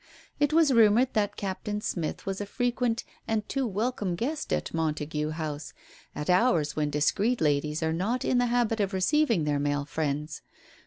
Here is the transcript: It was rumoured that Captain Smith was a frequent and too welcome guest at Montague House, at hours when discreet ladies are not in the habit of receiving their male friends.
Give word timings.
It 0.39 0.51
was 0.51 0.73
rumoured 0.73 1.09
that 1.13 1.35
Captain 1.35 1.79
Smith 1.79 2.25
was 2.25 2.41
a 2.41 2.47
frequent 2.47 3.03
and 3.27 3.47
too 3.47 3.67
welcome 3.67 4.15
guest 4.15 4.51
at 4.51 4.73
Montague 4.73 5.29
House, 5.29 5.73
at 6.15 6.27
hours 6.27 6.75
when 6.75 6.89
discreet 6.89 7.39
ladies 7.39 7.83
are 7.83 7.93
not 7.93 8.25
in 8.25 8.39
the 8.39 8.47
habit 8.47 8.79
of 8.79 8.93
receiving 8.93 9.43
their 9.43 9.59
male 9.59 9.85
friends. 9.85 10.41